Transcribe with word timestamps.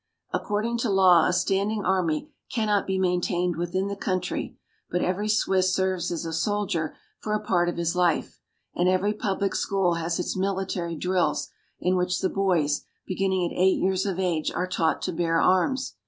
According 0.33 0.79
to 0.79 0.89
law 0.89 1.27
a 1.27 1.31
stand 1.31 1.69
ing 1.69 1.85
army 1.85 2.31
cannot 2.51 2.87
be 2.87 2.97
maintained 2.97 3.55
within 3.55 3.87
the 3.87 3.95
country; 3.95 4.57
but 4.89 5.03
every 5.03 5.29
Swiss 5.29 5.75
serves 5.75 6.11
as 6.11 6.25
a 6.25 6.33
soldier 6.33 6.95
for 7.19 7.35
a 7.35 7.39
part 7.39 7.69
of 7.69 7.77
his 7.77 7.95
life, 7.95 8.39
and 8.73 8.87
THE 8.87 8.97
SWISS 8.97 9.11
PEOPLE. 9.13 9.19
269 9.21 9.31
every 9.31 9.37
public 9.37 9.53
school 9.55 9.93
has 10.03 10.19
its 10.19 10.35
military 10.35 10.95
drills, 10.95 11.49
in 11.79 11.95
which 11.95 12.17
the 12.19 12.29
boys, 12.29 12.83
beginning 13.05 13.45
at 13.45 13.55
eight 13.55 13.79
years 13.79 14.07
of 14.07 14.17
age, 14.17 14.49
are 14.51 14.65
taught 14.65 15.03
to 15.03 15.13
bear 15.13 15.39
arms. 15.39 15.93